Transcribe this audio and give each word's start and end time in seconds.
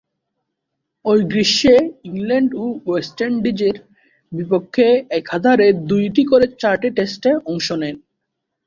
ঐ 1.05 1.13
গ্রীষ্মে 1.31 1.75
ইংল্যান্ড 2.09 2.51
ও 2.55 2.65
ওয়েস্ট 2.85 3.17
ইন্ডিজের 3.27 3.75
বিপক্ষে 4.31 4.87
একাধারে 5.19 5.67
দুইটি 5.89 6.23
করে 6.31 6.45
চারটি 6.61 6.89
টেস্টে 6.97 7.31
অংশ 7.51 7.67
নেন। 7.81 7.95